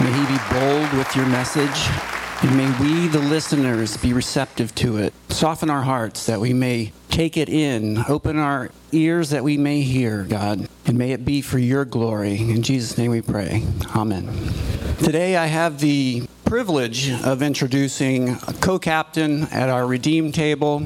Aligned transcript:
May 0.00 0.12
he 0.12 0.26
be 0.26 0.38
bold 0.50 0.92
with 0.94 1.14
your 1.14 1.26
message. 1.26 1.88
And 2.42 2.56
may 2.56 2.70
we, 2.80 3.06
the 3.08 3.18
listeners, 3.18 3.98
be 3.98 4.14
receptive 4.14 4.74
to 4.76 4.96
it. 4.96 5.12
Soften 5.28 5.68
our 5.68 5.82
hearts 5.82 6.24
that 6.24 6.40
we 6.40 6.54
may 6.54 6.92
take 7.10 7.36
it 7.36 7.50
in. 7.50 7.98
Open 8.08 8.38
our 8.38 8.70
ears 8.92 9.28
that 9.28 9.44
we 9.44 9.58
may 9.58 9.82
hear, 9.82 10.24
God. 10.24 10.66
And 10.86 10.96
may 10.96 11.12
it 11.12 11.26
be 11.26 11.42
for 11.42 11.58
your 11.58 11.84
glory. 11.84 12.38
In 12.38 12.62
Jesus' 12.62 12.96
name 12.96 13.10
we 13.10 13.20
pray. 13.20 13.62
Amen. 13.94 14.26
Today 15.04 15.36
I 15.36 15.44
have 15.44 15.80
the 15.80 16.26
privilege 16.46 17.10
of 17.10 17.42
introducing 17.42 18.30
a 18.30 18.54
co 18.58 18.78
captain 18.78 19.42
at 19.48 19.68
our 19.68 19.86
Redeem 19.86 20.32
table. 20.32 20.82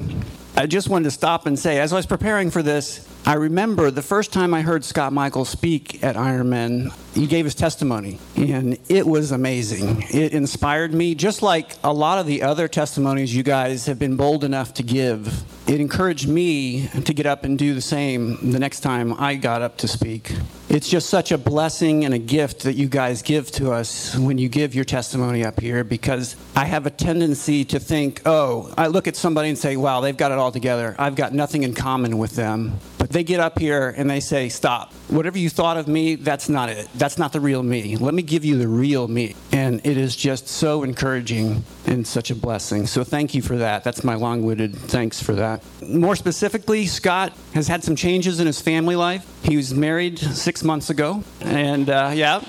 I 0.56 0.66
just 0.66 0.88
wanted 0.88 1.04
to 1.04 1.10
stop 1.12 1.46
and 1.46 1.56
say, 1.56 1.78
as 1.78 1.92
I 1.92 1.96
was 1.96 2.06
preparing 2.06 2.50
for 2.50 2.64
this, 2.64 3.08
I 3.26 3.34
remember 3.34 3.90
the 3.90 4.02
first 4.02 4.34
time 4.34 4.52
I 4.52 4.60
heard 4.60 4.84
Scott 4.84 5.14
Michael 5.14 5.46
speak 5.46 6.04
at 6.04 6.14
Ironman, 6.14 6.92
he 7.14 7.26
gave 7.26 7.46
his 7.46 7.54
testimony, 7.54 8.18
and 8.36 8.78
it 8.90 9.06
was 9.06 9.32
amazing. 9.32 10.02
It 10.10 10.34
inspired 10.34 10.92
me, 10.92 11.14
just 11.14 11.40
like 11.40 11.74
a 11.82 11.92
lot 11.92 12.18
of 12.18 12.26
the 12.26 12.42
other 12.42 12.68
testimonies 12.68 13.34
you 13.34 13.42
guys 13.42 13.86
have 13.86 13.98
been 13.98 14.16
bold 14.16 14.44
enough 14.44 14.74
to 14.74 14.82
give. 14.82 15.42
It 15.66 15.80
encouraged 15.80 16.28
me 16.28 16.88
to 16.88 17.14
get 17.14 17.24
up 17.24 17.44
and 17.44 17.58
do 17.58 17.72
the 17.72 17.80
same 17.80 18.50
the 18.50 18.58
next 18.58 18.80
time 18.80 19.14
I 19.18 19.36
got 19.36 19.62
up 19.62 19.78
to 19.78 19.88
speak. 19.88 20.30
It's 20.68 20.88
just 20.88 21.08
such 21.08 21.32
a 21.32 21.38
blessing 21.38 22.04
and 22.04 22.12
a 22.12 22.18
gift 22.18 22.64
that 22.64 22.74
you 22.74 22.88
guys 22.88 23.22
give 23.22 23.50
to 23.52 23.70
us 23.72 24.16
when 24.16 24.36
you 24.36 24.50
give 24.50 24.74
your 24.74 24.84
testimony 24.84 25.44
up 25.44 25.60
here 25.60 25.84
because 25.84 26.36
I 26.56 26.64
have 26.66 26.84
a 26.84 26.90
tendency 26.90 27.64
to 27.66 27.78
think, 27.78 28.20
oh, 28.26 28.74
I 28.76 28.88
look 28.88 29.06
at 29.06 29.16
somebody 29.16 29.48
and 29.48 29.56
say, 29.56 29.76
wow, 29.76 30.00
they've 30.00 30.16
got 30.16 30.32
it 30.32 30.38
all 30.38 30.52
together. 30.52 30.94
I've 30.98 31.14
got 31.14 31.32
nothing 31.32 31.62
in 31.62 31.74
common 31.74 32.18
with 32.18 32.32
them. 32.32 32.78
They 33.14 33.22
get 33.22 33.38
up 33.38 33.60
here 33.60 33.94
and 33.96 34.10
they 34.10 34.18
say, 34.18 34.48
stop. 34.48 34.92
Whatever 35.06 35.38
you 35.38 35.48
thought 35.48 35.76
of 35.76 35.86
me, 35.86 36.16
that's 36.16 36.48
not 36.48 36.68
it. 36.68 36.88
That's 36.96 37.16
not 37.16 37.32
the 37.32 37.38
real 37.38 37.62
me. 37.62 37.96
Let 37.96 38.12
me 38.12 38.22
give 38.22 38.44
you 38.44 38.58
the 38.58 38.66
real 38.66 39.06
me. 39.06 39.36
And 39.52 39.80
it 39.86 39.96
is 39.96 40.16
just 40.16 40.48
so 40.48 40.82
encouraging 40.82 41.62
and 41.86 42.04
such 42.04 42.32
a 42.32 42.34
blessing. 42.34 42.88
So 42.88 43.04
thank 43.04 43.32
you 43.32 43.40
for 43.40 43.56
that. 43.58 43.84
That's 43.84 44.02
my 44.02 44.16
long 44.16 44.42
winded 44.42 44.74
thanks 44.74 45.22
for 45.22 45.32
that. 45.34 45.62
More 45.80 46.16
specifically, 46.16 46.86
Scott 46.86 47.32
has 47.54 47.68
had 47.68 47.84
some 47.84 47.94
changes 47.94 48.40
in 48.40 48.48
his 48.48 48.60
family 48.60 48.96
life. 48.96 49.24
He 49.44 49.56
was 49.56 49.72
married 49.72 50.18
six 50.18 50.64
months 50.64 50.90
ago. 50.90 51.22
And 51.40 51.88
uh, 51.88 52.10
yeah. 52.16 52.40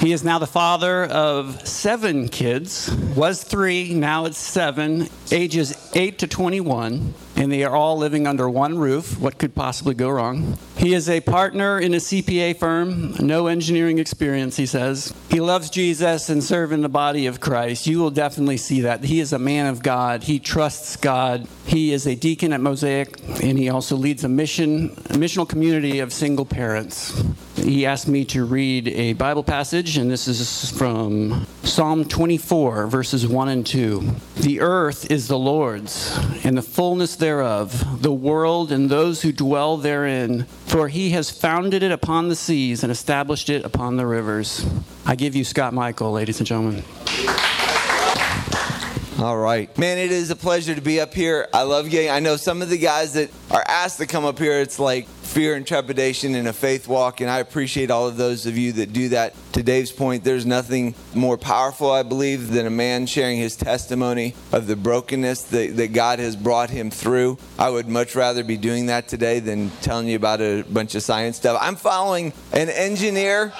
He 0.00 0.12
is 0.12 0.22
now 0.22 0.38
the 0.38 0.46
father 0.46 1.04
of 1.06 1.66
seven 1.66 2.28
kids, 2.28 2.94
was 3.16 3.42
three, 3.42 3.94
now 3.94 4.26
it's 4.26 4.36
seven, 4.36 5.08
ages 5.30 5.90
8 5.94 6.18
to 6.18 6.26
21 6.26 7.14
and 7.36 7.50
they 7.50 7.64
are 7.64 7.74
all 7.74 7.96
living 7.96 8.26
under 8.26 8.48
one 8.48 8.78
roof. 8.78 9.18
What 9.18 9.38
could 9.38 9.54
possibly 9.54 9.94
go 9.94 10.10
wrong? 10.10 10.58
He 10.76 10.94
is 10.94 11.08
a 11.08 11.20
partner 11.20 11.78
in 11.78 11.94
a 11.94 11.98
CPA 11.98 12.58
firm, 12.58 13.14
no 13.20 13.46
engineering 13.46 13.98
experience, 13.98 14.56
he 14.56 14.66
says. 14.66 15.14
He 15.28 15.40
loves 15.40 15.70
Jesus 15.70 16.28
and 16.28 16.42
serving 16.42 16.82
the 16.82 16.88
body 16.88 17.26
of 17.26 17.40
Christ. 17.40 17.86
You 17.86 18.00
will 18.00 18.10
definitely 18.10 18.56
see 18.56 18.82
that. 18.82 19.04
He 19.04 19.20
is 19.20 19.32
a 19.32 19.38
man 19.38 19.66
of 19.66 19.82
God. 19.82 20.24
He 20.24 20.38
trusts 20.38 20.96
God. 20.96 21.46
He 21.66 21.92
is 21.92 22.06
a 22.06 22.14
deacon 22.14 22.52
at 22.52 22.60
Mosaic, 22.60 23.20
and 23.42 23.58
he 23.58 23.68
also 23.68 23.96
leads 23.96 24.24
a 24.24 24.28
mission, 24.28 24.90
a 24.90 25.14
missional 25.14 25.48
community 25.48 26.00
of 26.00 26.12
single 26.12 26.44
parents. 26.44 27.12
He 27.62 27.86
asked 27.86 28.08
me 28.08 28.24
to 28.26 28.44
read 28.44 28.88
a 28.88 29.12
Bible 29.12 29.44
passage, 29.44 29.96
and 29.96 30.10
this 30.10 30.26
is 30.26 30.70
from 30.72 31.46
Psalm 31.62 32.04
24, 32.04 32.88
verses 32.88 33.24
1 33.26 33.48
and 33.48 33.64
2. 33.64 34.16
The 34.38 34.60
earth 34.60 35.08
is 35.12 35.28
the 35.28 35.38
Lord's, 35.38 36.18
and 36.44 36.58
the 36.58 36.62
fullness 36.62 37.14
thereof, 37.14 38.02
the 38.02 38.12
world 38.12 38.72
and 38.72 38.90
those 38.90 39.22
who 39.22 39.30
dwell 39.32 39.76
therein. 39.76 40.42
For 40.66 40.88
he 40.88 41.10
has 41.10 41.30
founded 41.30 41.84
it 41.84 41.92
upon 41.92 42.28
the 42.28 42.36
seas 42.36 42.82
and 42.82 42.90
established 42.90 43.48
it 43.48 43.64
upon 43.64 43.96
the 43.96 44.06
rivers. 44.06 44.66
I 45.06 45.14
give 45.14 45.36
you 45.36 45.44
Scott 45.44 45.72
Michael, 45.72 46.10
ladies 46.10 46.40
and 46.40 46.46
gentlemen. 46.46 46.82
All 49.20 49.38
right. 49.38 49.76
Man, 49.78 49.98
it 49.98 50.10
is 50.10 50.30
a 50.30 50.36
pleasure 50.36 50.74
to 50.74 50.80
be 50.80 50.98
up 50.98 51.14
here. 51.14 51.46
I 51.54 51.62
love 51.62 51.88
getting, 51.88 52.10
I 52.10 52.18
know 52.18 52.34
some 52.34 52.60
of 52.60 52.70
the 52.70 52.78
guys 52.78 53.12
that 53.12 53.30
are 53.52 53.64
asked 53.68 53.98
to 53.98 54.06
come 54.06 54.24
up 54.24 54.36
here, 54.36 54.60
it's 54.60 54.80
like 54.80 55.06
fear 55.32 55.54
and 55.54 55.66
trepidation 55.66 56.34
in 56.34 56.46
a 56.46 56.52
faith 56.52 56.86
walk, 56.86 57.22
and 57.22 57.30
I 57.30 57.38
appreciate 57.38 57.90
all 57.90 58.06
of 58.06 58.18
those 58.18 58.44
of 58.44 58.58
you 58.58 58.72
that 58.72 58.92
do 58.92 59.08
that. 59.08 59.34
To 59.54 59.62
Dave's 59.62 59.90
point, 59.90 60.24
there's 60.24 60.44
nothing 60.44 60.94
more 61.14 61.38
powerful, 61.38 61.90
I 61.90 62.02
believe, 62.02 62.50
than 62.50 62.66
a 62.66 62.70
man 62.70 63.06
sharing 63.06 63.38
his 63.38 63.56
testimony 63.56 64.34
of 64.52 64.66
the 64.66 64.76
brokenness 64.76 65.44
that, 65.44 65.76
that 65.78 65.94
God 65.94 66.18
has 66.18 66.36
brought 66.36 66.68
him 66.68 66.90
through. 66.90 67.38
I 67.58 67.70
would 67.70 67.88
much 67.88 68.14
rather 68.14 68.44
be 68.44 68.58
doing 68.58 68.86
that 68.86 69.08
today 69.08 69.40
than 69.40 69.70
telling 69.80 70.06
you 70.06 70.16
about 70.16 70.42
a 70.42 70.62
bunch 70.64 70.94
of 70.94 71.02
science 71.02 71.38
stuff. 71.38 71.56
I'm 71.62 71.76
following 71.76 72.34
an 72.52 72.68
engineer. 72.68 73.54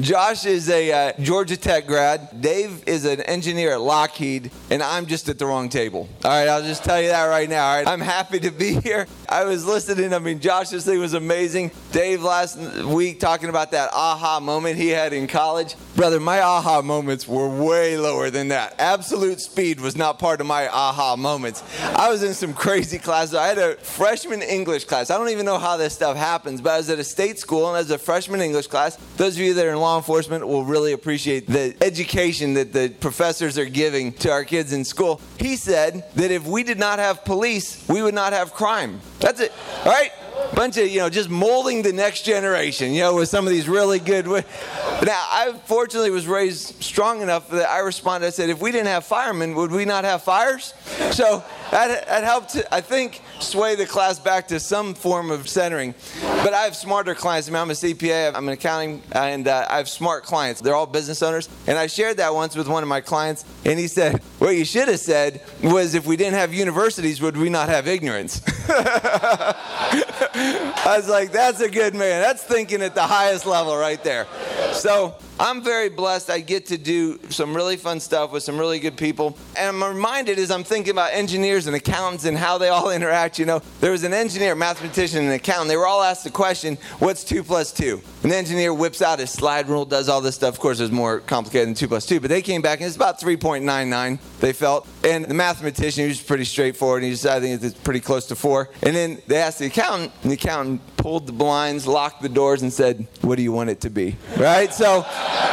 Josh 0.00 0.44
is 0.44 0.68
a 0.68 0.92
uh, 0.92 1.12
Georgia 1.20 1.56
Tech 1.56 1.86
grad. 1.86 2.40
Dave 2.40 2.86
is 2.86 3.04
an 3.04 3.20
engineer 3.22 3.72
at 3.72 3.80
Lockheed, 3.80 4.50
and 4.70 4.82
I'm 4.82 5.06
just 5.06 5.28
at 5.28 5.38
the 5.38 5.46
wrong 5.46 5.68
table. 5.68 6.08
All 6.24 6.30
right, 6.30 6.46
I'll 6.46 6.62
just 6.62 6.84
tell 6.84 7.00
you 7.00 7.08
that 7.08 7.24
right 7.24 7.48
now. 7.48 7.66
All 7.66 7.76
right, 7.76 7.88
I'm 7.88 8.00
happy 8.00 8.38
to 8.40 8.50
be 8.50 8.74
here. 8.80 9.06
I 9.28 9.44
was 9.44 9.64
listening. 9.66 10.12
I 10.12 10.18
mean, 10.28 10.40
Josh's 10.40 10.84
thing 10.84 10.98
was 10.98 11.14
amazing. 11.14 11.70
Dave 11.98 12.22
last 12.22 12.56
week 12.84 13.18
talking 13.18 13.48
about 13.48 13.72
that 13.72 13.90
aha 13.92 14.38
moment 14.38 14.76
he 14.76 14.86
had 14.86 15.12
in 15.12 15.26
college. 15.26 15.74
Brother, 15.96 16.20
my 16.20 16.40
aha 16.40 16.80
moments 16.80 17.26
were 17.26 17.48
way 17.48 17.98
lower 17.98 18.30
than 18.30 18.46
that. 18.48 18.76
Absolute 18.78 19.40
speed 19.40 19.80
was 19.80 19.96
not 19.96 20.20
part 20.20 20.40
of 20.40 20.46
my 20.46 20.68
aha 20.68 21.16
moments. 21.16 21.64
I 21.82 22.08
was 22.08 22.22
in 22.22 22.34
some 22.34 22.54
crazy 22.54 22.98
classes. 22.98 23.34
I 23.34 23.48
had 23.48 23.58
a 23.58 23.74
freshman 23.78 24.42
English 24.42 24.84
class. 24.84 25.10
I 25.10 25.18
don't 25.18 25.30
even 25.30 25.44
know 25.44 25.58
how 25.58 25.76
this 25.76 25.92
stuff 25.92 26.16
happens, 26.16 26.60
but 26.60 26.70
I 26.70 26.76
was 26.76 26.88
at 26.88 27.00
a 27.00 27.04
state 27.04 27.40
school 27.40 27.68
and 27.68 27.76
as 27.76 27.90
a 27.90 27.98
freshman 27.98 28.42
English 28.42 28.68
class, 28.68 28.94
those 29.16 29.34
of 29.34 29.40
you 29.40 29.54
that 29.54 29.66
are 29.66 29.70
in 29.70 29.78
law 29.78 29.96
enforcement 29.96 30.46
will 30.46 30.64
really 30.64 30.92
appreciate 30.92 31.48
the 31.48 31.74
education 31.80 32.54
that 32.54 32.72
the 32.72 32.90
professors 33.00 33.58
are 33.58 33.68
giving 33.68 34.12
to 34.12 34.30
our 34.30 34.44
kids 34.44 34.72
in 34.72 34.84
school. 34.84 35.20
He 35.36 35.56
said 35.56 36.04
that 36.14 36.30
if 36.30 36.46
we 36.46 36.62
did 36.62 36.78
not 36.78 37.00
have 37.00 37.24
police, 37.24 37.84
we 37.88 38.02
would 38.02 38.14
not 38.14 38.32
have 38.32 38.54
crime. 38.54 39.00
That's 39.18 39.40
it. 39.40 39.52
All 39.84 39.90
right? 39.90 40.12
Bunch 40.58 40.76
of 40.76 40.88
you 40.88 40.98
know 40.98 41.08
just 41.08 41.30
molding 41.30 41.82
the 41.82 41.92
next 41.92 42.22
generation 42.22 42.92
you 42.92 42.98
know 42.98 43.14
with 43.14 43.28
some 43.28 43.46
of 43.46 43.52
these 43.52 43.68
really 43.68 44.00
good 44.00 44.26
now 44.26 45.24
i 45.30 45.54
fortunately 45.66 46.10
was 46.10 46.26
raised 46.26 46.82
strong 46.82 47.22
enough 47.22 47.48
that 47.48 47.70
i 47.70 47.78
responded 47.78 48.26
i 48.26 48.30
said 48.30 48.50
if 48.50 48.60
we 48.60 48.72
didn't 48.72 48.88
have 48.88 49.04
firemen 49.04 49.54
would 49.54 49.70
we 49.70 49.84
not 49.84 50.02
have 50.02 50.20
fires? 50.20 50.74
So 51.12 51.44
that, 51.70 52.08
that 52.08 52.24
helped 52.24 52.60
i 52.72 52.80
think 52.80 53.22
sway 53.38 53.76
the 53.76 53.86
class 53.86 54.18
back 54.18 54.48
to 54.48 54.58
some 54.58 54.94
form 54.94 55.30
of 55.30 55.48
centering. 55.48 55.94
But 56.22 56.54
i 56.54 56.62
have 56.62 56.74
smarter 56.74 57.14
clients. 57.14 57.46
I 57.46 57.52
mean, 57.52 57.62
i'm 57.62 57.70
a 57.70 57.74
cpa 57.74 58.34
i'm 58.34 58.48
an 58.48 58.54
accounting 58.54 59.00
and 59.12 59.46
uh, 59.46 59.64
i 59.70 59.76
have 59.76 59.88
smart 59.88 60.24
clients. 60.24 60.60
They're 60.60 60.74
all 60.74 60.86
business 60.86 61.22
owners. 61.22 61.48
And 61.68 61.78
i 61.78 61.86
shared 61.86 62.16
that 62.16 62.34
once 62.34 62.56
with 62.56 62.66
one 62.66 62.82
of 62.82 62.88
my 62.88 63.00
clients 63.00 63.44
and 63.64 63.78
he 63.78 63.86
said 63.86 64.20
what 64.40 64.56
you 64.56 64.64
should 64.64 64.88
have 64.88 64.98
said 64.98 65.40
was 65.62 65.94
if 65.94 66.04
we 66.04 66.16
didn't 66.16 66.34
have 66.34 66.52
universities 66.52 67.22
would 67.22 67.36
we 67.36 67.48
not 67.48 67.68
have 67.68 67.86
ignorance 67.86 68.40
I 70.38 70.94
was 70.96 71.08
like, 71.08 71.32
that's 71.32 71.60
a 71.60 71.68
good 71.68 71.94
man. 71.94 72.22
That's 72.22 72.42
thinking 72.42 72.82
at 72.82 72.94
the 72.94 73.02
highest 73.02 73.46
level 73.46 73.76
right 73.76 74.02
there. 74.04 74.26
So 74.72 75.16
I'm 75.40 75.62
very 75.62 75.88
blessed. 75.88 76.30
I 76.30 76.40
get 76.40 76.66
to 76.66 76.78
do 76.78 77.20
some 77.30 77.54
really 77.54 77.76
fun 77.76 78.00
stuff 78.00 78.32
with 78.32 78.42
some 78.42 78.58
really 78.58 78.80
good 78.80 78.96
people. 78.96 79.36
And 79.56 79.68
I'm 79.68 79.84
reminded 79.84 80.36
as 80.38 80.50
I'm 80.50 80.64
thinking 80.64 80.90
about 80.90 81.12
engineers 81.12 81.68
and 81.68 81.76
accountants 81.76 82.24
and 82.24 82.36
how 82.36 82.58
they 82.58 82.68
all 82.68 82.90
interact. 82.98 83.38
You 83.38 83.46
know, 83.46 83.62
there 83.80 83.92
was 83.92 84.02
an 84.02 84.12
engineer, 84.12 84.56
mathematician, 84.56 85.20
and 85.20 85.28
an 85.28 85.34
accountant. 85.34 85.68
They 85.68 85.76
were 85.76 85.86
all 85.86 86.02
asked 86.02 86.24
the 86.24 86.30
question, 86.30 86.76
what's 86.98 87.22
2 87.22 87.44
plus 87.44 87.72
2? 87.72 88.02
An 88.24 88.32
engineer 88.32 88.74
whips 88.74 89.00
out 89.00 89.20
his 89.20 89.30
slide 89.30 89.68
rule, 89.68 89.84
does 89.84 90.08
all 90.08 90.20
this 90.20 90.34
stuff. 90.34 90.54
Of 90.54 90.60
course, 90.60 90.80
it's 90.80 90.92
more 90.92 91.20
complicated 91.20 91.68
than 91.68 91.74
2 91.74 91.86
plus 91.86 92.06
2. 92.06 92.18
But 92.18 92.30
they 92.30 92.42
came 92.42 92.60
back 92.60 92.80
and 92.80 92.88
it's 92.88 92.96
about 92.96 93.20
3.99, 93.20 94.18
they 94.40 94.52
felt. 94.52 94.88
And 95.04 95.24
the 95.24 95.34
mathematician, 95.34 96.02
he 96.02 96.08
was 96.08 96.20
pretty 96.20 96.44
straightforward. 96.44 97.04
And 97.04 97.10
he 97.10 97.16
said, 97.16 97.36
I 97.36 97.40
think 97.40 97.62
it's 97.62 97.78
pretty 97.78 98.00
close 98.00 98.26
to 98.26 98.34
4. 98.34 98.70
And 98.82 98.96
then 98.96 99.22
they 99.28 99.36
asked 99.36 99.60
the 99.60 99.66
accountant, 99.66 100.12
and 100.22 100.32
the 100.32 100.34
accountant 100.34 100.80
pulled 100.98 101.26
the 101.26 101.32
blinds, 101.32 101.86
locked 101.86 102.20
the 102.20 102.28
doors, 102.28 102.60
and 102.60 102.72
said, 102.72 103.06
What 103.22 103.36
do 103.36 103.42
you 103.42 103.52
want 103.52 103.70
it 103.70 103.80
to 103.82 103.90
be? 103.90 104.16
Right? 104.36 104.72
So 104.74 105.00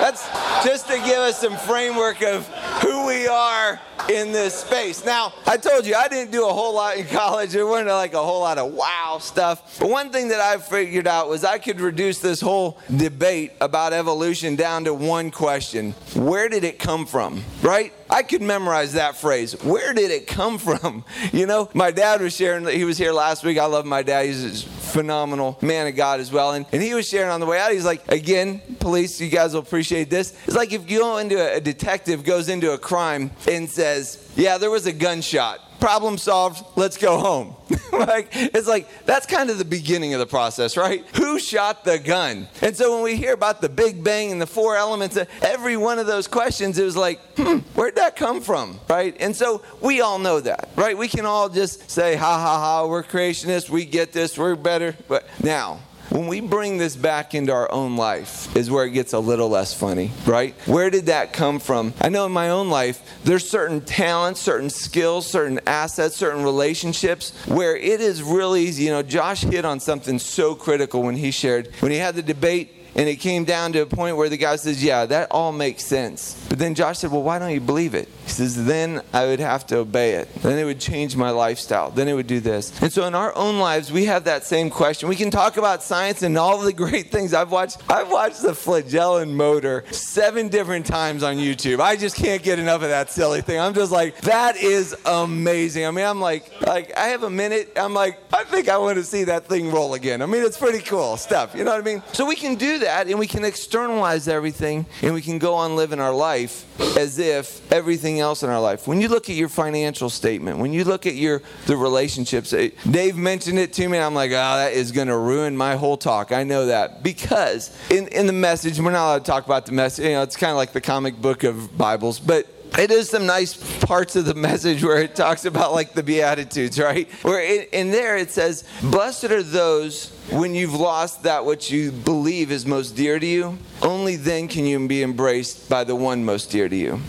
that's 0.01 0.27
just 0.65 0.87
to 0.87 0.97
give 0.97 1.19
us 1.19 1.39
some 1.39 1.55
framework 1.55 2.21
of 2.21 2.47
who 2.81 3.07
we 3.07 3.27
are 3.27 3.79
in 4.09 4.31
this 4.31 4.55
space. 4.55 5.05
Now, 5.05 5.33
I 5.47 5.57
told 5.57 5.85
you 5.85 5.95
I 5.95 6.07
didn't 6.07 6.31
do 6.31 6.47
a 6.47 6.53
whole 6.53 6.75
lot 6.75 6.97
in 6.97 7.05
college. 7.05 7.51
There 7.51 7.65
wasn't 7.65 7.89
like 7.89 8.13
a 8.13 8.23
whole 8.23 8.41
lot 8.41 8.57
of 8.57 8.73
wow 8.73 9.19
stuff. 9.21 9.79
But 9.79 9.89
one 9.89 10.11
thing 10.11 10.29
that 10.29 10.39
I 10.39 10.57
figured 10.57 11.07
out 11.07 11.29
was 11.29 11.43
I 11.43 11.57
could 11.57 11.79
reduce 11.79 12.19
this 12.19 12.41
whole 12.41 12.79
debate 12.95 13.53
about 13.61 13.93
evolution 13.93 14.55
down 14.55 14.85
to 14.85 14.93
one 14.93 15.31
question 15.31 15.91
Where 16.15 16.49
did 16.49 16.63
it 16.63 16.79
come 16.79 17.05
from? 17.05 17.43
Right? 17.61 17.93
I 18.15 18.23
could 18.23 18.41
memorize 18.41 18.93
that 18.93 19.17
phrase. 19.17 19.61
Where 19.61 19.93
did 19.93 20.09
it 20.09 20.25
come 20.25 20.57
from? 20.57 21.03
You 21.33 21.47
know, 21.47 21.69
my 21.73 21.91
dad 21.91 22.21
was 22.21 22.33
sharing, 22.33 22.65
he 22.67 22.85
was 22.85 22.97
here 22.97 23.11
last 23.11 23.43
week. 23.43 23.57
I 23.57 23.65
love 23.65 23.85
my 23.85 24.03
dad. 24.03 24.27
He's 24.27 24.63
a 24.63 24.67
phenomenal 24.67 25.57
man 25.61 25.87
of 25.87 25.95
God 25.95 26.21
as 26.21 26.31
well. 26.31 26.53
And, 26.53 26.65
and 26.71 26.81
he 26.81 26.93
was 26.93 27.09
sharing 27.09 27.29
on 27.29 27.39
the 27.41 27.45
way 27.45 27.59
out, 27.59 27.71
he's 27.71 27.83
like, 27.83 28.09
again, 28.09 28.61
police, 28.79 29.19
you 29.19 29.29
guys 29.29 29.53
will 29.53 29.61
appreciate 29.61 30.09
this. 30.09 30.31
It's 30.45 30.55
like 30.55 30.71
if 30.71 30.89
you 30.89 30.99
go 30.99 31.17
into 31.17 31.35
a, 31.37 31.57
a 31.57 31.59
detective 31.59 32.23
goes 32.23 32.47
into 32.47 32.71
a 32.71 32.77
crime 32.77 33.31
and 33.49 33.69
says, 33.69 34.31
Yeah, 34.35 34.57
there 34.57 34.71
was 34.71 34.85
a 34.85 34.93
gunshot 34.93 35.74
problem 35.85 36.17
solved, 36.17 36.65
let's 36.75 36.97
go 36.97 37.19
home. 37.19 37.55
like 37.91 38.29
it's 38.33 38.67
like 38.67 38.87
that's 39.05 39.27
kind 39.27 39.51
of 39.51 39.59
the 39.59 39.65
beginning 39.65 40.15
of 40.15 40.19
the 40.19 40.25
process, 40.25 40.77
right? 40.77 41.05
Who 41.17 41.37
shot 41.37 41.85
the 41.85 41.99
gun? 41.99 42.47
And 42.63 42.75
so 42.75 42.95
when 42.95 43.03
we 43.03 43.15
hear 43.15 43.33
about 43.33 43.61
the 43.61 43.69
Big 43.69 44.03
Bang 44.03 44.31
and 44.31 44.41
the 44.41 44.47
four 44.47 44.75
elements, 44.75 45.15
every 45.43 45.77
one 45.77 45.99
of 45.99 46.07
those 46.07 46.27
questions, 46.27 46.79
it 46.79 46.83
was 46.83 46.97
like, 46.97 47.19
hmm, 47.37 47.57
where'd 47.75 47.97
that 47.97 48.15
come 48.15 48.41
from, 48.41 48.79
right? 48.89 49.15
And 49.19 49.35
so 49.35 49.61
we 49.79 50.01
all 50.01 50.17
know 50.17 50.39
that, 50.39 50.69
right? 50.75 50.97
We 50.97 51.07
can 51.07 51.27
all 51.27 51.49
just 51.49 51.87
say, 51.91 52.15
ha 52.15 52.39
ha 52.39 52.59
ha, 52.59 52.87
we're 52.87 53.03
creationists, 53.03 53.69
we 53.69 53.85
get 53.85 54.11
this, 54.11 54.39
we're 54.39 54.55
better. 54.55 54.95
But 55.07 55.27
now, 55.43 55.81
when 56.15 56.27
we 56.27 56.39
bring 56.39 56.77
this 56.77 56.95
back 56.95 57.35
into 57.35 57.51
our 57.51 57.69
own 57.73 57.97
life 57.97 58.55
is 58.55 58.71
where 58.71 58.85
it 58.85 58.91
gets 58.91 59.11
a 59.11 59.19
little 59.19 59.49
less 59.49 59.73
funny, 59.73 60.11
right? 60.25 60.55
Where 60.65 60.89
did 60.89 61.07
that 61.07 61.33
come 61.33 61.59
from? 61.59 61.93
I 61.99 62.07
know 62.07 62.25
in 62.25 62.31
my 62.31 62.51
own 62.51 62.69
life, 62.69 63.03
there's 63.25 63.47
certain 63.47 63.81
talents, 63.81 64.39
certain 64.39 64.69
skills, 64.69 65.27
certain 65.27 65.59
assets, 65.67 66.15
certain 66.15 66.41
relationships 66.43 67.33
where 67.47 67.75
it 67.75 67.99
is 67.99 68.23
really 68.23 68.63
easy. 68.63 68.85
You 68.85 68.91
know, 68.91 69.03
Josh 69.03 69.41
hit 69.41 69.65
on 69.65 69.81
something 69.81 70.17
so 70.17 70.55
critical 70.55 71.03
when 71.03 71.17
he 71.17 71.31
shared, 71.31 71.67
when 71.81 71.91
he 71.91 71.97
had 71.97 72.15
the 72.15 72.23
debate 72.23 72.71
and 72.95 73.09
it 73.09 73.17
came 73.17 73.43
down 73.43 73.73
to 73.73 73.81
a 73.81 73.85
point 73.85 74.15
where 74.15 74.29
the 74.29 74.37
guy 74.37 74.55
says, 74.55 74.81
Yeah, 74.81 75.05
that 75.07 75.29
all 75.31 75.51
makes 75.51 75.83
sense. 75.83 76.41
But 76.47 76.59
then 76.59 76.75
Josh 76.75 76.99
said, 76.99 77.11
Well, 77.11 77.23
why 77.23 77.39
don't 77.39 77.51
you 77.51 77.59
believe 77.59 77.93
it? 77.93 78.07
Says, 78.35 78.65
Then 78.65 79.01
I 79.13 79.25
would 79.25 79.39
have 79.39 79.65
to 79.67 79.77
obey 79.77 80.15
it. 80.15 80.33
Then 80.41 80.59
it 80.59 80.65
would 80.65 80.79
change 80.79 81.15
my 81.15 81.29
lifestyle. 81.29 81.89
Then 81.89 82.09
it 82.09 82.13
would 82.13 82.27
do 82.27 82.41
this. 82.41 82.81
And 82.81 82.91
so 82.91 83.05
in 83.07 83.15
our 83.15 83.33
own 83.35 83.59
lives, 83.59 83.93
we 83.93 84.05
have 84.05 84.25
that 84.25 84.43
same 84.43 84.69
question. 84.69 85.07
We 85.07 85.15
can 85.15 85.31
talk 85.31 85.55
about 85.55 85.81
science 85.81 86.21
and 86.21 86.37
all 86.37 86.57
the 86.57 86.73
great 86.73 87.11
things. 87.11 87.33
I've 87.33 87.51
watched 87.51 87.77
I've 87.89 88.11
watched 88.11 88.41
the 88.41 88.53
flagellum 88.53 89.37
motor 89.37 89.85
seven 89.91 90.49
different 90.49 90.85
times 90.85 91.23
on 91.23 91.37
YouTube. 91.37 91.79
I 91.79 91.95
just 91.95 92.17
can't 92.17 92.43
get 92.43 92.59
enough 92.59 92.83
of 92.83 92.89
that 92.89 93.09
silly 93.09 93.39
thing. 93.39 93.57
I'm 93.57 93.73
just 93.73 93.93
like, 93.93 94.19
that 94.21 94.57
is 94.57 94.93
amazing. 95.05 95.85
I 95.85 95.91
mean, 95.91 96.05
I'm 96.05 96.19
like, 96.19 96.51
like 96.67 96.97
I 96.97 97.07
have 97.07 97.23
a 97.23 97.29
minute. 97.29 97.71
I'm 97.77 97.93
like, 97.93 98.19
I 98.33 98.43
think 98.43 98.67
I 98.67 98.77
want 98.77 98.97
to 98.97 99.03
see 99.05 99.23
that 99.23 99.47
thing 99.47 99.71
roll 99.71 99.93
again. 99.93 100.21
I 100.21 100.25
mean, 100.25 100.43
it's 100.43 100.57
pretty 100.57 100.79
cool 100.79 101.15
stuff. 101.15 101.55
You 101.55 101.63
know 101.63 101.71
what 101.71 101.79
I 101.79 101.85
mean? 101.85 102.03
So 102.11 102.25
we 102.25 102.35
can 102.35 102.55
do 102.55 102.79
that 102.79 103.07
and 103.07 103.17
we 103.17 103.27
can 103.27 103.45
externalize 103.45 104.27
everything 104.27 104.85
and 105.01 105.13
we 105.13 105.21
can 105.21 105.39
go 105.39 105.53
on 105.55 105.77
living 105.77 106.01
our 106.01 106.13
life 106.13 106.65
as 106.97 107.17
if 107.17 107.71
everything 107.71 108.19
else 108.19 108.24
in 108.33 108.49
our 108.49 108.59
life. 108.59 108.87
When 108.87 109.01
you 109.01 109.07
look 109.07 109.29
at 109.29 109.35
your 109.35 109.49
financial 109.49 110.09
statement, 110.09 110.59
when 110.59 110.73
you 110.73 110.83
look 110.83 111.05
at 111.05 111.15
your 111.15 111.41
the 111.65 111.77
relationships, 111.77 112.53
eh, 112.53 112.69
Dave 112.89 113.15
mentioned 113.15 113.59
it 113.59 113.73
to 113.73 113.87
me. 113.87 113.97
I'm 113.97 114.13
like, 114.13 114.31
oh, 114.31 114.33
that 114.33 114.73
is 114.73 114.91
going 114.91 115.07
to 115.07 115.17
ruin 115.17 115.55
my 115.55 115.75
whole 115.75 115.97
talk. 115.97 116.31
I 116.31 116.43
know 116.43 116.65
that 116.67 117.03
because 117.03 117.77
in 117.89 118.07
in 118.07 118.27
the 118.27 118.33
message, 118.33 118.79
we're 118.79 118.91
not 118.91 119.05
allowed 119.05 119.25
to 119.25 119.31
talk 119.31 119.45
about 119.45 119.65
the 119.65 119.71
message. 119.71 120.05
You 120.05 120.11
know, 120.11 120.23
it's 120.23 120.35
kind 120.35 120.51
of 120.51 120.57
like 120.57 120.73
the 120.73 120.81
comic 120.81 121.21
book 121.21 121.43
of 121.43 121.77
Bibles, 121.77 122.19
but 122.19 122.47
it 122.77 122.91
is 122.91 123.09
some 123.09 123.25
nice 123.25 123.55
parts 123.85 124.15
of 124.15 124.25
the 124.25 124.33
message 124.49 124.83
where 124.83 125.01
it 125.01 125.15
talks 125.15 125.45
about 125.45 125.73
like 125.73 125.93
the 125.93 126.03
beatitudes 126.03 126.79
right 126.79 127.09
where 127.23 127.41
it, 127.41 127.69
in 127.71 127.91
there 127.91 128.17
it 128.17 128.31
says 128.31 128.63
blessed 128.81 129.25
are 129.25 129.43
those 129.43 130.09
when 130.31 130.53
you've 130.53 130.73
lost 130.73 131.23
that 131.23 131.45
which 131.45 131.71
you 131.71 131.91
believe 131.91 132.51
is 132.51 132.65
most 132.65 132.95
dear 132.95 133.19
to 133.19 133.25
you 133.25 133.57
only 133.81 134.15
then 134.15 134.47
can 134.47 134.65
you 134.65 134.87
be 134.87 135.03
embraced 135.03 135.69
by 135.69 135.83
the 135.83 135.95
one 135.95 136.25
most 136.25 136.51
dear 136.51 136.67
to 136.67 136.75
you 136.75 136.99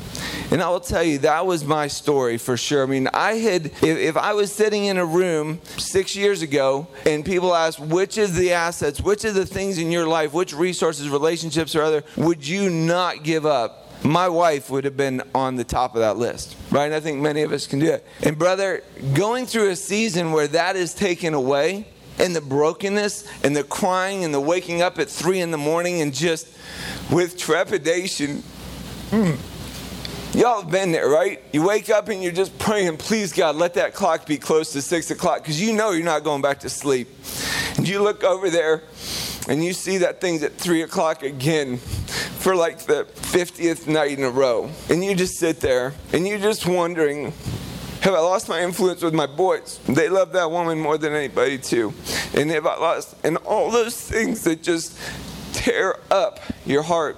and 0.50 0.62
I 0.62 0.68
will 0.68 0.80
tell 0.80 1.02
you, 1.02 1.18
that 1.18 1.46
was 1.46 1.64
my 1.64 1.86
story 1.88 2.38
for 2.38 2.56
sure. 2.56 2.82
I 2.82 2.86
mean, 2.86 3.08
I 3.12 3.34
had, 3.34 3.66
if, 3.66 3.82
if, 3.82 4.16
I 4.16 4.32
was 4.34 4.52
sitting 4.52 4.84
in 4.84 4.96
a 4.96 5.04
room 5.04 5.60
six 5.76 6.14
years 6.14 6.42
ago 6.42 6.86
and 7.04 7.24
people 7.24 7.54
asked, 7.54 7.80
which 7.80 8.16
is 8.16 8.34
the 8.34 8.52
assets, 8.52 9.00
which 9.00 9.24
of 9.24 9.34
the 9.34 9.46
things 9.46 9.78
in 9.78 9.90
your 9.90 10.06
life, 10.06 10.32
which 10.32 10.52
resources, 10.52 11.08
relationships, 11.08 11.74
or 11.74 11.82
other, 11.82 12.04
would 12.16 12.46
you 12.46 12.70
not 12.70 13.22
give 13.22 13.46
up? 13.46 13.82
my 14.04 14.28
wife 14.28 14.68
would 14.70 14.84
have 14.84 14.96
been 14.96 15.22
on 15.34 15.56
the 15.56 15.64
top 15.64 15.94
of 15.94 16.00
that 16.00 16.16
list, 16.16 16.54
right? 16.70 16.84
And 16.84 16.94
I 16.94 17.00
think 17.00 17.20
many 17.20 17.42
of 17.42 17.50
us 17.50 17.66
can 17.66 17.78
do 17.78 17.86
it. 17.86 18.06
And 18.22 18.38
brother, 18.38 18.84
going 19.14 19.46
through 19.46 19.70
a 19.70 19.76
season 19.76 20.32
where 20.32 20.46
that 20.48 20.76
is 20.76 20.94
taken 20.94 21.34
away, 21.34 21.86
and 22.18 22.34
the 22.34 22.40
brokenness 22.40 23.26
and 23.44 23.54
the 23.54 23.64
crying 23.64 24.24
and 24.24 24.32
the 24.32 24.40
waking 24.40 24.82
up 24.82 24.98
at 24.98 25.08
three 25.08 25.40
in 25.40 25.50
the 25.50 25.58
morning 25.58 26.00
and 26.00 26.14
just 26.14 26.48
with 27.10 27.36
trepidation. 27.36 28.42
Mm. 29.10 29.38
Y'all 30.34 30.60
have 30.60 30.70
been 30.70 30.92
there, 30.92 31.08
right? 31.08 31.42
You 31.52 31.62
wake 31.62 31.88
up 31.88 32.08
and 32.08 32.22
you're 32.22 32.32
just 32.32 32.58
praying, 32.58 32.98
please 32.98 33.32
God, 33.32 33.56
let 33.56 33.74
that 33.74 33.94
clock 33.94 34.26
be 34.26 34.36
close 34.36 34.72
to 34.72 34.82
six 34.82 35.10
o'clock 35.10 35.38
because 35.38 35.60
you 35.60 35.72
know 35.72 35.92
you're 35.92 36.04
not 36.04 36.24
going 36.24 36.42
back 36.42 36.60
to 36.60 36.68
sleep. 36.68 37.08
And 37.76 37.88
you 37.88 38.02
look 38.02 38.22
over 38.22 38.50
there 38.50 38.82
and 39.48 39.64
you 39.64 39.72
see 39.72 39.98
that 39.98 40.20
thing's 40.20 40.42
at 40.42 40.52
three 40.54 40.82
o'clock 40.82 41.22
again 41.22 41.78
for 41.78 42.54
like 42.54 42.78
the 42.80 43.04
50th 43.04 43.86
night 43.86 44.18
in 44.18 44.24
a 44.24 44.30
row. 44.30 44.70
And 44.90 45.04
you 45.04 45.14
just 45.14 45.38
sit 45.38 45.60
there 45.60 45.94
and 46.12 46.26
you're 46.26 46.38
just 46.38 46.66
wondering, 46.66 47.32
have 48.06 48.14
I 48.14 48.20
lost 48.20 48.48
my 48.48 48.62
influence 48.62 49.02
with 49.02 49.14
my 49.14 49.26
boys? 49.26 49.80
They 49.88 50.08
love 50.08 50.32
that 50.34 50.48
woman 50.48 50.78
more 50.78 50.96
than 50.96 51.12
anybody, 51.12 51.58
too. 51.58 51.92
And 52.34 52.50
have 52.50 52.64
I 52.64 52.76
lost, 52.76 53.16
and 53.24 53.36
all 53.38 53.70
those 53.72 54.00
things 54.00 54.44
that 54.44 54.62
just 54.62 54.96
tear 55.52 55.96
up 56.08 56.38
your 56.64 56.82
heart. 56.82 57.16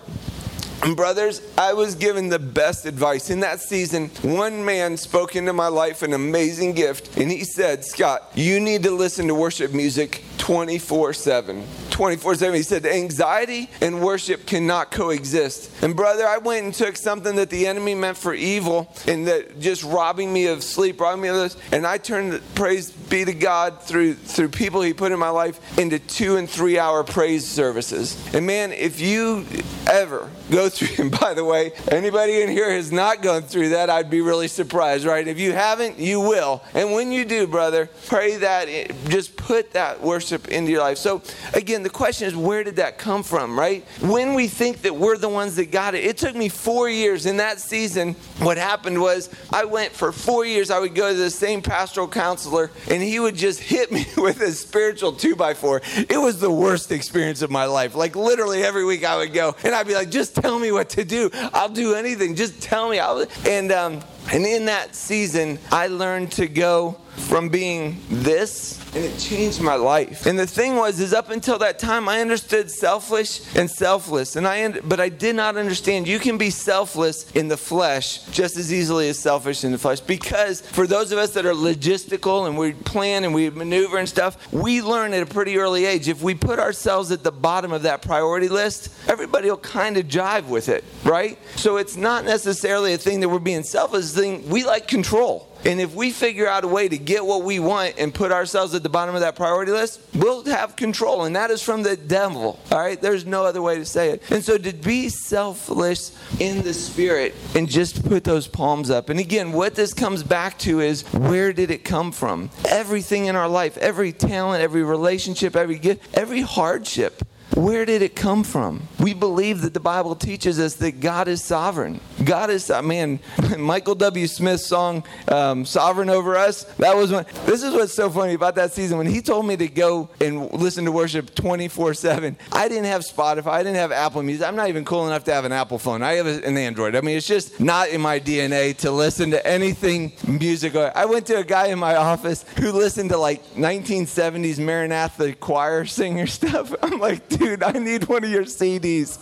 And 0.82 0.96
brothers, 0.96 1.42
I 1.58 1.72
was 1.72 1.96
given 1.96 2.28
the 2.28 2.38
best 2.38 2.86
advice. 2.86 3.30
In 3.30 3.40
that 3.40 3.60
season, 3.60 4.08
one 4.22 4.64
man 4.64 4.96
spoke 4.96 5.34
into 5.34 5.52
my 5.52 5.66
life 5.66 6.02
an 6.02 6.12
amazing 6.12 6.74
gift, 6.74 7.16
and 7.16 7.30
he 7.30 7.44
said, 7.44 7.84
Scott, 7.84 8.30
you 8.34 8.60
need 8.60 8.84
to 8.84 8.92
listen 8.92 9.26
to 9.26 9.34
worship 9.34 9.72
music 9.72 10.22
24 10.38 11.12
7. 11.12 11.64
24 11.90 12.34
7. 12.36 12.54
He 12.54 12.62
said, 12.62 12.86
Anxiety 12.86 13.68
and 13.80 14.00
worship 14.00 14.46
cannot 14.46 14.90
coexist. 14.90 15.70
And 15.82 15.96
brother, 15.96 16.26
I 16.26 16.38
went 16.38 16.64
and 16.64 16.74
took 16.74 16.96
something 16.96 17.36
that 17.36 17.50
the 17.50 17.66
enemy 17.66 17.94
meant 17.94 18.16
for 18.16 18.32
evil 18.32 18.92
and 19.06 19.26
that 19.26 19.60
just 19.60 19.82
robbing 19.82 20.32
me 20.32 20.46
of 20.46 20.62
sleep, 20.62 21.00
robbing 21.00 21.22
me 21.22 21.28
of 21.28 21.36
this, 21.36 21.56
and 21.72 21.86
I 21.86 21.98
turned, 21.98 22.40
praise 22.54 22.90
be 22.90 23.24
to 23.24 23.34
God, 23.34 23.82
through, 23.82 24.14
through 24.14 24.50
people 24.50 24.80
he 24.80 24.92
put 24.92 25.12
in 25.12 25.18
my 25.18 25.30
life 25.30 25.78
into 25.78 25.98
two 25.98 26.36
and 26.36 26.48
three 26.48 26.78
hour 26.78 27.02
praise 27.02 27.46
services. 27.46 28.16
And 28.34 28.46
man, 28.46 28.72
if 28.72 29.00
you 29.00 29.44
ever 29.88 30.30
go 30.50 30.68
through, 30.68 30.88
and 31.04 31.20
by 31.20 31.34
the 31.34 31.44
way, 31.44 31.72
anybody 31.90 32.42
in 32.42 32.48
here 32.48 32.70
has 32.70 32.92
not 32.92 33.22
gone 33.22 33.42
through 33.42 33.70
that, 33.70 33.90
I'd 33.90 34.10
be 34.10 34.20
really 34.20 34.48
surprised, 34.48 35.04
right? 35.04 35.26
If 35.26 35.38
you 35.38 35.52
haven't, 35.52 35.98
you 35.98 36.20
will. 36.20 36.62
And 36.74 36.92
when 36.92 37.10
you 37.12 37.24
do, 37.24 37.46
brother, 37.46 37.90
pray 38.06 38.36
that, 38.36 38.68
just 39.08 39.36
put 39.36 39.72
that 39.72 40.00
worship 40.00 40.27
into 40.32 40.70
your 40.70 40.80
life. 40.80 40.98
So 40.98 41.22
again, 41.54 41.82
the 41.82 41.90
question 41.90 42.28
is, 42.28 42.36
where 42.36 42.64
did 42.64 42.76
that 42.76 42.98
come 42.98 43.22
from, 43.22 43.58
right? 43.58 43.84
When 44.00 44.34
we 44.34 44.48
think 44.48 44.82
that 44.82 44.94
we're 44.94 45.16
the 45.16 45.28
ones 45.28 45.56
that 45.56 45.70
got 45.70 45.94
it, 45.94 46.04
it 46.04 46.16
took 46.16 46.34
me 46.34 46.48
four 46.48 46.88
years 46.88 47.26
in 47.26 47.38
that 47.38 47.60
season. 47.60 48.14
What 48.38 48.56
happened 48.56 49.00
was 49.00 49.30
I 49.52 49.64
went 49.64 49.92
for 49.92 50.12
four 50.12 50.44
years, 50.44 50.70
I 50.70 50.78
would 50.78 50.94
go 50.94 51.12
to 51.12 51.18
the 51.18 51.30
same 51.30 51.62
pastoral 51.62 52.08
counselor, 52.08 52.70
and 52.90 53.02
he 53.02 53.20
would 53.20 53.34
just 53.34 53.60
hit 53.60 53.90
me 53.92 54.06
with 54.16 54.40
a 54.40 54.52
spiritual 54.52 55.12
two 55.12 55.36
by 55.36 55.54
four. 55.54 55.82
It 55.96 56.20
was 56.20 56.40
the 56.40 56.50
worst 56.50 56.92
experience 56.92 57.42
of 57.42 57.50
my 57.50 57.64
life. 57.64 57.94
Like 57.94 58.16
literally 58.16 58.62
every 58.62 58.84
week 58.84 59.04
I 59.04 59.16
would 59.16 59.32
go, 59.32 59.54
and 59.64 59.74
I'd 59.74 59.86
be 59.86 59.94
like, 59.94 60.10
just 60.10 60.34
tell 60.34 60.58
me 60.58 60.72
what 60.72 60.90
to 60.90 61.04
do. 61.04 61.30
I'll 61.32 61.68
do 61.68 61.94
anything. 61.94 62.34
Just 62.34 62.60
tell 62.60 62.88
me. 62.88 62.98
I'll, 62.98 63.26
and 63.46 63.72
um, 63.72 64.00
and 64.30 64.44
in 64.44 64.66
that 64.66 64.94
season, 64.94 65.58
I 65.72 65.86
learned 65.86 66.32
to 66.32 66.48
go 66.48 67.00
from 67.18 67.48
being 67.48 67.98
this 68.08 68.78
and 68.94 69.04
it 69.04 69.18
changed 69.18 69.60
my 69.60 69.74
life. 69.74 70.26
And 70.26 70.38
the 70.38 70.46
thing 70.46 70.76
was 70.76 70.98
is 71.00 71.12
up 71.12 71.30
until 71.30 71.58
that 71.58 71.78
time 71.78 72.08
I 72.08 72.20
understood 72.20 72.70
selfish 72.70 73.40
and 73.54 73.70
selfless 73.70 74.36
and 74.36 74.46
I 74.46 74.80
but 74.80 75.00
I 75.00 75.08
did 75.08 75.36
not 75.36 75.56
understand 75.56 76.08
you 76.08 76.18
can 76.18 76.38
be 76.38 76.50
selfless 76.50 77.30
in 77.32 77.48
the 77.48 77.56
flesh 77.56 78.24
just 78.26 78.56
as 78.56 78.72
easily 78.72 79.08
as 79.08 79.18
selfish 79.18 79.64
in 79.64 79.72
the 79.72 79.78
flesh 79.78 80.00
because 80.00 80.60
for 80.60 80.86
those 80.86 81.12
of 81.12 81.18
us 81.18 81.30
that 81.34 81.44
are 81.46 81.52
logistical 81.52 82.46
and 82.46 82.56
we 82.56 82.72
plan 82.72 83.24
and 83.24 83.34
we 83.34 83.50
maneuver 83.50 83.98
and 83.98 84.08
stuff, 84.08 84.52
we 84.52 84.80
learn 84.82 85.12
at 85.12 85.22
a 85.22 85.26
pretty 85.26 85.58
early 85.58 85.84
age 85.84 86.08
if 86.08 86.22
we 86.22 86.34
put 86.34 86.58
ourselves 86.58 87.10
at 87.12 87.22
the 87.22 87.32
bottom 87.32 87.72
of 87.72 87.82
that 87.82 88.02
priority 88.02 88.48
list, 88.48 88.90
everybody 89.08 89.50
will 89.50 89.58
kind 89.58 89.96
of 89.96 90.06
jive 90.06 90.48
with 90.48 90.68
it, 90.68 90.84
right? 91.04 91.38
So 91.56 91.76
it's 91.76 91.96
not 91.96 92.24
necessarily 92.24 92.94
a 92.94 92.98
thing 92.98 93.20
that 93.20 93.28
we're 93.28 93.38
being 93.38 93.62
selfish, 93.62 94.06
thing 94.06 94.48
we 94.48 94.64
like 94.64 94.88
control. 94.88 95.47
And 95.64 95.80
if 95.80 95.94
we 95.94 96.10
figure 96.10 96.46
out 96.46 96.64
a 96.64 96.68
way 96.68 96.88
to 96.88 96.98
get 96.98 97.24
what 97.24 97.42
we 97.42 97.58
want 97.58 97.94
and 97.98 98.14
put 98.14 98.32
ourselves 98.32 98.74
at 98.74 98.82
the 98.82 98.88
bottom 98.88 99.14
of 99.14 99.20
that 99.22 99.36
priority 99.36 99.72
list, 99.72 100.00
we'll 100.14 100.44
have 100.44 100.76
control. 100.76 101.24
And 101.24 101.36
that 101.36 101.50
is 101.50 101.62
from 101.62 101.82
the 101.82 101.96
devil. 101.96 102.58
All 102.70 102.78
right? 102.78 103.00
There's 103.00 103.26
no 103.26 103.44
other 103.44 103.60
way 103.60 103.76
to 103.76 103.84
say 103.84 104.10
it. 104.10 104.22
And 104.30 104.44
so 104.44 104.56
to 104.56 104.72
be 104.72 105.08
selfless 105.08 106.16
in 106.40 106.62
the 106.62 106.74
spirit 106.74 107.34
and 107.54 107.68
just 107.68 108.04
put 108.04 108.24
those 108.24 108.46
palms 108.46 108.90
up. 108.90 109.08
And 109.08 109.18
again, 109.18 109.52
what 109.52 109.74
this 109.74 109.92
comes 109.92 110.22
back 110.22 110.58
to 110.60 110.80
is 110.80 111.02
where 111.12 111.52
did 111.52 111.70
it 111.70 111.84
come 111.84 112.12
from? 112.12 112.50
Everything 112.68 113.26
in 113.26 113.36
our 113.36 113.48
life, 113.48 113.76
every 113.78 114.12
talent, 114.12 114.62
every 114.62 114.82
relationship, 114.82 115.56
every 115.56 115.78
gift, 115.78 116.16
every 116.16 116.40
hardship. 116.40 117.22
Where 117.54 117.84
did 117.84 118.02
it 118.02 118.14
come 118.14 118.44
from? 118.44 118.86
We 119.00 119.14
believe 119.14 119.62
that 119.62 119.74
the 119.74 119.80
Bible 119.80 120.14
teaches 120.14 120.60
us 120.60 120.74
that 120.76 121.00
God 121.00 121.28
is 121.28 121.42
sovereign 121.42 122.00
God 122.28 122.50
is, 122.50 122.68
man, 122.84 123.20
Michael 123.58 123.94
W. 123.94 124.26
Smith's 124.26 124.66
song, 124.66 125.02
um, 125.28 125.64
Sovereign 125.64 126.10
Over 126.10 126.36
Us, 126.36 126.64
that 126.76 126.94
was 126.94 127.10
one. 127.10 127.24
This 127.46 127.62
is 127.62 127.72
what's 127.72 127.94
so 127.94 128.10
funny 128.10 128.34
about 128.34 128.54
that 128.56 128.70
season. 128.74 128.98
When 128.98 129.06
he 129.06 129.22
told 129.22 129.46
me 129.46 129.56
to 129.56 129.66
go 129.66 130.10
and 130.20 130.52
listen 130.52 130.84
to 130.84 130.92
worship 130.92 131.34
24 131.34 131.94
7, 131.94 132.36
I 132.52 132.68
didn't 132.68 132.84
have 132.84 133.00
Spotify, 133.00 133.46
I 133.46 133.62
didn't 133.62 133.76
have 133.76 133.92
Apple 133.92 134.22
Music. 134.22 134.46
I'm 134.46 134.56
not 134.56 134.68
even 134.68 134.84
cool 134.84 135.06
enough 135.06 135.24
to 135.24 135.32
have 135.32 135.46
an 135.46 135.52
Apple 135.52 135.78
phone. 135.78 136.02
I 136.02 136.16
have 136.16 136.26
an 136.26 136.58
Android. 136.58 136.94
I 136.96 137.00
mean, 137.00 137.16
it's 137.16 137.26
just 137.26 137.60
not 137.60 137.88
in 137.88 138.02
my 138.02 138.20
DNA 138.20 138.76
to 138.78 138.90
listen 138.90 139.30
to 139.30 139.46
anything 139.46 140.12
music. 140.26 140.76
I 140.76 141.06
went 141.06 141.24
to 141.28 141.38
a 141.38 141.44
guy 141.44 141.68
in 141.68 141.78
my 141.78 141.96
office 141.96 142.44
who 142.58 142.72
listened 142.72 143.08
to 143.08 143.16
like 143.16 143.42
1970s 143.54 144.58
Maranatha 144.58 145.32
choir 145.32 145.86
singer 145.86 146.26
stuff. 146.38 146.74
I'm 146.82 146.98
like, 147.00 147.26
dude, 147.30 147.62
I 147.62 147.72
need 147.72 148.04
one 148.04 148.22
of 148.22 148.28
your 148.28 148.44
CDs. 148.44 149.18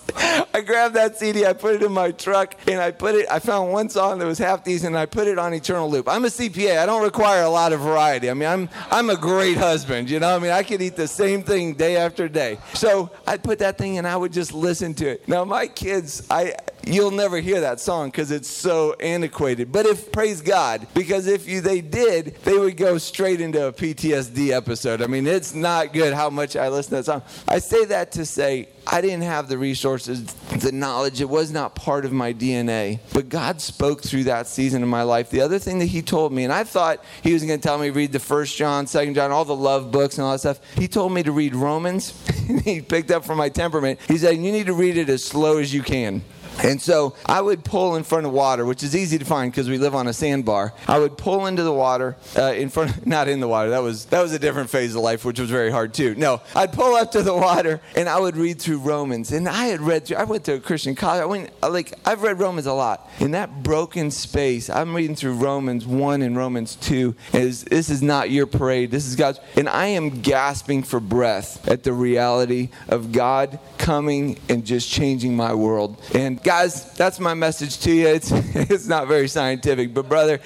I 0.52 0.60
grabbed 0.62 0.96
that 0.96 1.16
CD, 1.18 1.46
I 1.46 1.52
put 1.52 1.76
it 1.76 1.84
in 1.84 1.92
my 1.92 2.10
truck, 2.10 2.56
and 2.66 2.80
I 2.80 2.95
put 2.98 3.14
it, 3.14 3.26
I 3.30 3.38
found 3.38 3.72
one 3.72 3.88
song 3.88 4.18
that 4.18 4.26
was 4.26 4.38
half 4.38 4.64
decent, 4.64 4.88
and 4.88 4.98
I 4.98 5.06
put 5.06 5.26
it 5.26 5.38
on 5.38 5.54
Eternal 5.54 5.90
Loop. 5.90 6.08
I'm 6.08 6.24
a 6.24 6.28
CPA, 6.28 6.78
I 6.78 6.86
don't 6.86 7.02
require 7.02 7.42
a 7.42 7.48
lot 7.48 7.72
of 7.72 7.80
variety. 7.80 8.30
I 8.30 8.34
mean, 8.34 8.48
I'm, 8.48 8.68
I'm 8.90 9.10
a 9.10 9.16
great 9.16 9.56
husband, 9.56 10.10
you 10.10 10.20
know? 10.20 10.34
I 10.34 10.38
mean, 10.38 10.52
I 10.52 10.62
could 10.62 10.82
eat 10.82 10.96
the 10.96 11.08
same 11.08 11.42
thing 11.42 11.74
day 11.74 11.96
after 11.96 12.28
day. 12.28 12.58
So 12.74 13.10
I'd 13.26 13.42
put 13.42 13.58
that 13.60 13.78
thing 13.78 13.98
and 13.98 14.06
I 14.06 14.16
would 14.16 14.32
just 14.32 14.52
listen 14.52 14.94
to 14.94 15.06
it. 15.08 15.28
Now, 15.28 15.44
my 15.44 15.66
kids, 15.66 16.26
I, 16.30 16.54
you'll 16.86 17.10
never 17.10 17.38
hear 17.38 17.60
that 17.60 17.80
song 17.80 18.08
because 18.08 18.30
it's 18.30 18.48
so 18.48 18.94
antiquated. 18.94 19.72
But 19.72 19.86
if, 19.86 20.12
praise 20.12 20.40
God, 20.40 20.86
because 20.94 21.26
if 21.26 21.48
you, 21.48 21.60
they 21.60 21.80
did, 21.80 22.36
they 22.44 22.56
would 22.56 22.76
go 22.76 22.98
straight 22.98 23.40
into 23.40 23.66
a 23.66 23.72
PTSD 23.72 24.50
episode. 24.50 25.02
I 25.02 25.06
mean, 25.06 25.26
it's 25.26 25.54
not 25.54 25.92
good 25.92 26.14
how 26.14 26.30
much 26.30 26.56
I 26.56 26.68
listen 26.68 26.90
to 26.90 26.96
that 26.96 27.04
song. 27.04 27.22
I 27.48 27.58
say 27.58 27.84
that 27.86 28.12
to 28.12 28.24
say, 28.24 28.68
I 28.86 29.00
didn't 29.00 29.22
have 29.22 29.48
the 29.48 29.58
resources, 29.58 30.32
the 30.60 30.72
knowledge. 30.72 31.20
It 31.20 31.28
was 31.28 31.50
not 31.50 31.74
part 31.74 32.04
of 32.04 32.12
my 32.12 32.32
DNA. 32.32 33.00
But 33.12 33.28
God 33.28 33.60
spoke 33.60 34.02
through 34.02 34.24
that 34.24 34.46
season 34.46 34.82
of 34.82 34.88
my 34.88 35.02
life. 35.02 35.30
The 35.30 35.40
other 35.40 35.58
thing 35.58 35.78
that 35.78 35.86
He 35.86 36.02
told 36.02 36.32
me, 36.32 36.44
and 36.44 36.52
I 36.52 36.64
thought 36.64 37.02
He 37.22 37.32
was 37.32 37.44
going 37.44 37.58
to 37.58 37.62
tell 37.62 37.78
me 37.78 37.90
read 37.90 38.12
the 38.12 38.20
First 38.20 38.56
John, 38.56 38.86
Second 38.86 39.14
John, 39.14 39.30
all 39.30 39.44
the 39.44 39.56
love 39.56 39.90
books 39.90 40.18
and 40.18 40.24
all 40.24 40.32
that 40.32 40.40
stuff. 40.40 40.60
He 40.76 40.88
told 40.88 41.12
me 41.12 41.22
to 41.22 41.32
read 41.32 41.54
Romans. 41.54 42.12
he 42.64 42.80
picked 42.80 43.10
up 43.10 43.24
from 43.24 43.38
my 43.38 43.48
temperament. 43.48 44.00
He 44.08 44.18
said, 44.18 44.36
"You 44.36 44.52
need 44.52 44.66
to 44.66 44.74
read 44.74 44.96
it 44.96 45.08
as 45.08 45.24
slow 45.24 45.58
as 45.58 45.72
you 45.72 45.82
can." 45.82 46.22
And 46.62 46.80
so 46.80 47.14
I 47.26 47.40
would 47.40 47.64
pull 47.64 47.96
in 47.96 48.02
front 48.02 48.26
of 48.26 48.32
water, 48.32 48.64
which 48.64 48.82
is 48.82 48.96
easy 48.96 49.18
to 49.18 49.24
find 49.24 49.52
because 49.52 49.68
we 49.68 49.78
live 49.78 49.94
on 49.94 50.06
a 50.06 50.12
sandbar. 50.12 50.72
I 50.88 50.98
would 50.98 51.18
pull 51.18 51.46
into 51.46 51.62
the 51.62 51.72
water 51.72 52.16
uh, 52.36 52.52
in 52.52 52.70
front, 52.70 52.96
of, 52.96 53.06
not 53.06 53.28
in 53.28 53.40
the 53.40 53.48
water. 53.48 53.70
That 53.70 53.82
was 53.82 54.06
that 54.06 54.22
was 54.22 54.32
a 54.32 54.38
different 54.38 54.70
phase 54.70 54.94
of 54.94 55.02
life, 55.02 55.24
which 55.24 55.38
was 55.38 55.50
very 55.50 55.70
hard 55.70 55.92
too. 55.94 56.14
No, 56.14 56.40
I'd 56.54 56.72
pull 56.72 56.94
up 56.94 57.12
to 57.12 57.22
the 57.22 57.34
water 57.34 57.80
and 57.94 58.08
I 58.08 58.18
would 58.18 58.36
read 58.36 58.60
through 58.60 58.78
Romans. 58.78 59.32
And 59.32 59.48
I 59.48 59.66
had 59.66 59.80
read 59.80 60.06
through. 60.06 60.16
I 60.16 60.24
went 60.24 60.44
to 60.44 60.54
a 60.54 60.60
Christian 60.60 60.94
college. 60.94 61.22
I 61.22 61.26
went 61.26 61.50
like 61.62 61.92
I've 62.04 62.22
read 62.22 62.40
Romans 62.40 62.66
a 62.66 62.72
lot. 62.72 63.10
In 63.20 63.32
that 63.32 63.62
broken 63.62 64.10
space, 64.10 64.70
I'm 64.70 64.94
reading 64.94 65.16
through 65.16 65.34
Romans 65.34 65.86
one 65.86 66.22
and 66.22 66.36
Romans 66.36 66.76
two. 66.76 67.14
Is 67.32 67.64
this 67.64 67.90
is 67.90 68.02
not 68.02 68.30
your 68.30 68.46
parade. 68.46 68.90
This 68.90 69.06
is 69.06 69.14
God's. 69.16 69.40
And 69.56 69.68
I 69.68 69.86
am 69.88 70.22
gasping 70.22 70.82
for 70.82 71.00
breath 71.00 71.66
at 71.68 71.82
the 71.82 71.92
reality 71.92 72.70
of 72.88 73.12
God 73.12 73.58
coming 73.78 74.38
and 74.48 74.64
just 74.64 74.90
changing 74.90 75.36
my 75.36 75.54
world. 75.54 76.00
And 76.14 76.42
guys, 76.46 76.84
that's 76.92 77.18
my 77.18 77.34
message 77.34 77.80
to 77.80 77.92
you. 77.92 78.06
It's, 78.06 78.30
it's 78.54 78.86
not 78.86 79.08
very 79.08 79.26
scientific, 79.26 79.92
but 79.92 80.08
brother, 80.08 80.38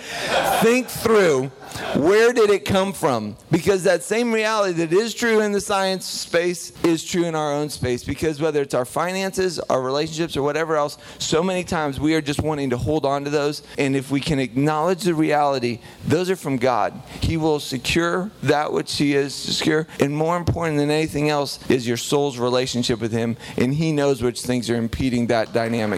think 0.62 0.88
through 0.88 1.52
where 1.94 2.32
did 2.32 2.50
it 2.50 2.64
come 2.64 2.92
from? 2.92 3.36
Because 3.50 3.84
that 3.84 4.02
same 4.02 4.32
reality 4.32 4.72
that 4.84 4.92
is 4.92 5.14
true 5.14 5.40
in 5.40 5.52
the 5.52 5.60
science 5.60 6.06
space 6.06 6.72
is 6.82 7.04
true 7.04 7.24
in 7.24 7.34
our 7.34 7.52
own 7.52 7.68
space. 7.68 8.02
Because 8.02 8.40
whether 8.40 8.62
it's 8.62 8.74
our 8.74 8.84
finances, 8.84 9.58
our 9.58 9.82
relationships, 9.82 10.36
or 10.36 10.42
whatever 10.42 10.76
else, 10.76 10.96
so 11.18 11.42
many 11.42 11.64
times 11.64 12.00
we 12.00 12.14
are 12.14 12.20
just 12.20 12.42
wanting 12.42 12.70
to 12.70 12.78
hold 12.78 13.04
on 13.04 13.24
to 13.24 13.30
those. 13.30 13.62
And 13.78 13.94
if 13.94 14.10
we 14.10 14.20
can 14.20 14.38
acknowledge 14.38 15.02
the 15.02 15.14
reality, 15.14 15.80
those 16.06 16.30
are 16.30 16.36
from 16.36 16.56
God. 16.56 16.94
He 17.20 17.36
will 17.36 17.60
secure 17.60 18.30
that 18.42 18.72
which 18.72 18.96
He 18.96 19.14
is 19.14 19.34
secure. 19.34 19.86
And 20.00 20.16
more 20.16 20.36
important 20.36 20.78
than 20.78 20.90
anything 20.90 21.28
else 21.28 21.58
is 21.70 21.86
your 21.86 21.98
soul's 21.98 22.38
relationship 22.38 23.00
with 23.00 23.12
Him. 23.12 23.36
And 23.58 23.74
He 23.74 23.92
knows 23.92 24.22
which 24.22 24.40
things 24.42 24.70
are 24.70 24.76
impeding 24.76 25.26
that 25.28 25.52
dynamic. 25.52 25.89